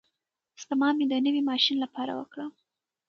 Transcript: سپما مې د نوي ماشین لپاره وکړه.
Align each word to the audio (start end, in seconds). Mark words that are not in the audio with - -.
سپما 0.61 0.89
مې 0.97 1.05
د 1.09 1.13
نوي 1.25 1.41
ماشین 1.49 1.77
لپاره 1.81 2.11
وکړه. 2.19 2.45